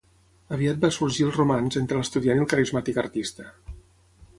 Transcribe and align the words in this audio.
Aviat 0.55 0.79
va 0.85 0.91
sorgir 0.95 1.27
el 1.27 1.35
romanç 1.37 1.79
entre 1.83 2.01
l'estudiant 2.01 2.43
i 2.43 2.45
el 2.47 2.51
carismàtic 2.55 3.03
artista. 3.07 3.51